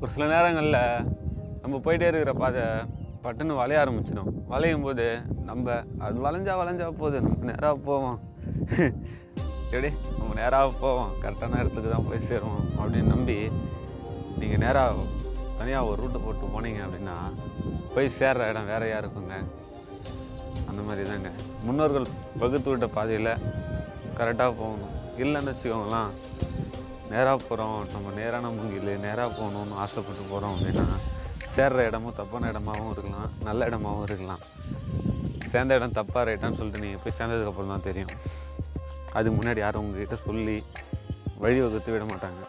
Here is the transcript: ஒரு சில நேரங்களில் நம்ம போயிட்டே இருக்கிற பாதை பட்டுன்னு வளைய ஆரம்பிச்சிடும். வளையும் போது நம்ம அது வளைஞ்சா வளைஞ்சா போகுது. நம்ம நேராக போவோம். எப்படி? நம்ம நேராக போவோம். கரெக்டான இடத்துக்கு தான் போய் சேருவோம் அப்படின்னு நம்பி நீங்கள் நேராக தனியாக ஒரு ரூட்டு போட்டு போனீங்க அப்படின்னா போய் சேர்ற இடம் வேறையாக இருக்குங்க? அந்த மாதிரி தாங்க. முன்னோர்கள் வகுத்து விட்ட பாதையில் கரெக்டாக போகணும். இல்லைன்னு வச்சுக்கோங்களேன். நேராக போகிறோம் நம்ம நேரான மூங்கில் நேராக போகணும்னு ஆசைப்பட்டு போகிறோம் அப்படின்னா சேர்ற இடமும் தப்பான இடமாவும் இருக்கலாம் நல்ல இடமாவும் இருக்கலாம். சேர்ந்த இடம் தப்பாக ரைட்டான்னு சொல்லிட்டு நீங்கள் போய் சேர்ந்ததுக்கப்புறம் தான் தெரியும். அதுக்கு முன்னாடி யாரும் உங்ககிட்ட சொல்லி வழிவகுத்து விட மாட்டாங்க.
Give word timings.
ஒரு 0.00 0.10
சில 0.14 0.24
நேரங்களில் 0.32 0.80
நம்ம 1.62 1.76
போயிட்டே 1.84 2.08
இருக்கிற 2.10 2.32
பாதை 2.32 2.62
பட்டுன்னு 3.24 3.54
வளைய 3.60 3.78
ஆரம்பிச்சிடும். 3.82 4.30
வளையும் 4.52 4.84
போது 4.86 5.06
நம்ம 5.48 5.76
அது 5.98 6.16
வளைஞ்சா 6.26 6.54
வளைஞ்சா 6.60 6.86
போகுது. 7.00 7.20
நம்ம 7.20 7.46
நேராக 7.50 7.74
போவோம். 7.88 8.18
எப்படி? 9.70 9.90
நம்ம 10.18 10.34
நேராக 10.40 10.72
போவோம். 10.80 11.12
கரெக்டான 11.22 11.60
இடத்துக்கு 11.62 11.88
தான் 11.94 12.06
போய் 12.08 12.26
சேருவோம் 12.30 12.66
அப்படின்னு 12.80 13.12
நம்பி 13.14 13.38
நீங்கள் 14.40 14.62
நேராக 14.64 15.06
தனியாக 15.58 15.88
ஒரு 15.90 15.98
ரூட்டு 16.02 16.20
போட்டு 16.20 16.52
போனீங்க 16.54 16.80
அப்படின்னா 16.86 17.16
போய் 17.94 18.12
சேர்ற 18.18 18.48
இடம் 18.50 18.70
வேறையாக 18.72 19.02
இருக்குங்க? 19.02 19.36
அந்த 20.68 20.80
மாதிரி 20.88 21.08
தாங்க. 21.08 21.30
முன்னோர்கள் 21.64 22.06
வகுத்து 22.38 22.70
விட்ட 22.70 22.86
பாதையில் 22.86 23.32
கரெக்டாக 24.18 24.52
போகணும். 24.62 24.94
இல்லைன்னு 25.22 25.52
வச்சுக்கோங்களேன். 25.52 26.10
நேராக 27.12 27.36
போகிறோம் 27.48 27.76
நம்ம 27.94 28.12
நேரான 28.18 28.50
மூங்கில் 28.56 28.90
நேராக 29.06 29.28
போகணும்னு 29.38 29.76
ஆசைப்பட்டு 29.82 30.24
போகிறோம் 30.30 30.54
அப்படின்னா 30.56 30.86
சேர்ற 31.56 31.84
இடமும் 31.88 32.16
தப்பான 32.18 32.48
இடமாவும் 32.52 32.90
இருக்கலாம் 32.94 33.30
நல்ல 33.48 33.68
இடமாவும் 33.70 34.06
இருக்கலாம். 34.08 34.42
சேர்ந்த 35.52 35.78
இடம் 35.78 35.96
தப்பாக 35.98 36.22
ரைட்டான்னு 36.28 36.58
சொல்லிட்டு 36.60 36.82
நீங்கள் 36.84 37.02
போய் 37.04 37.16
சேர்ந்ததுக்கப்புறம் 37.18 37.72
தான் 37.74 37.86
தெரியும். 37.88 38.12
அதுக்கு 39.16 39.36
முன்னாடி 39.38 39.60
யாரும் 39.64 39.84
உங்ககிட்ட 39.84 40.16
சொல்லி 40.26 40.56
வழிவகுத்து 41.42 41.94
விட 41.94 42.04
மாட்டாங்க. 42.12 42.42